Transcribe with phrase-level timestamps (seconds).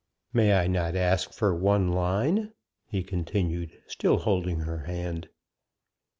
[0.33, 2.53] "May I not ask for one line?"
[2.87, 5.29] he continued, still holding her hand.